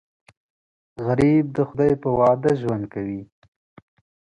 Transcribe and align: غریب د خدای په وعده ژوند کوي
غریب 1.05 1.45
د 1.55 1.57
خدای 1.69 1.93
په 2.03 2.09
وعده 2.17 2.51
ژوند 2.61 2.83
کوي 2.93 3.21